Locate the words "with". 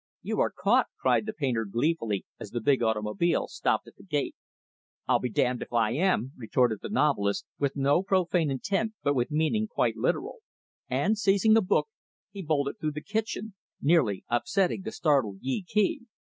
7.59-7.75, 9.13-9.29